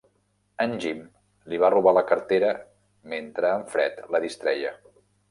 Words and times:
En 0.63 0.71
Jim 0.83 1.01
li 1.51 1.59
va 1.63 1.69
robar 1.73 1.91
la 1.97 2.03
cartera 2.11 2.49
mentre 3.13 3.51
en 3.59 3.67
Fred 3.75 4.01
la 4.15 4.23
distreia. 4.25 4.73